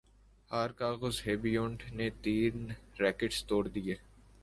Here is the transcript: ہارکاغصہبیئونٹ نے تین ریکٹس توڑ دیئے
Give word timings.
ہارکاغصہبیئونٹ 0.51 1.83
نے 1.91 2.09
تین 2.23 2.67
ریکٹس 2.99 3.45
توڑ 3.47 3.67
دیئے 3.67 3.95